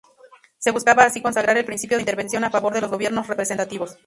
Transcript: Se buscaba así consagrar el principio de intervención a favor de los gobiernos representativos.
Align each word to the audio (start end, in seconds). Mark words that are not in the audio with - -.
Se 0.57 0.71
buscaba 0.71 1.03
así 1.05 1.21
consagrar 1.21 1.59
el 1.59 1.65
principio 1.65 1.95
de 1.97 2.01
intervención 2.01 2.43
a 2.43 2.49
favor 2.49 2.73
de 2.73 2.81
los 2.81 2.89
gobiernos 2.89 3.27
representativos. 3.27 3.99